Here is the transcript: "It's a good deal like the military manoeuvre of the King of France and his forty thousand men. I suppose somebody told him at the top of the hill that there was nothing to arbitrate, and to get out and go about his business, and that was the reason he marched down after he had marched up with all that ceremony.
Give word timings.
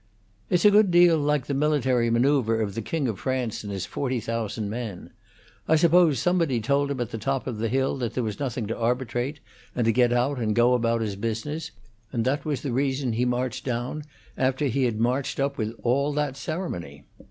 "It's 0.49 0.65
a 0.65 0.71
good 0.71 0.89
deal 0.89 1.15
like 1.19 1.45
the 1.45 1.53
military 1.53 2.09
manoeuvre 2.09 2.57
of 2.59 2.73
the 2.73 2.81
King 2.81 3.07
of 3.07 3.19
France 3.19 3.63
and 3.63 3.71
his 3.71 3.85
forty 3.85 4.19
thousand 4.19 4.67
men. 4.67 5.11
I 5.67 5.75
suppose 5.75 6.17
somebody 6.17 6.59
told 6.59 6.89
him 6.89 6.99
at 6.99 7.11
the 7.11 7.19
top 7.19 7.45
of 7.45 7.59
the 7.59 7.67
hill 7.69 7.95
that 7.97 8.15
there 8.15 8.23
was 8.23 8.39
nothing 8.39 8.65
to 8.65 8.75
arbitrate, 8.75 9.41
and 9.75 9.85
to 9.85 9.91
get 9.91 10.11
out 10.11 10.39
and 10.39 10.55
go 10.55 10.73
about 10.73 11.01
his 11.01 11.15
business, 11.15 11.69
and 12.11 12.25
that 12.25 12.45
was 12.45 12.61
the 12.61 12.73
reason 12.73 13.13
he 13.13 13.25
marched 13.25 13.63
down 13.63 14.01
after 14.39 14.65
he 14.65 14.85
had 14.85 14.99
marched 14.99 15.39
up 15.39 15.55
with 15.59 15.75
all 15.83 16.11
that 16.13 16.35
ceremony. 16.35 17.03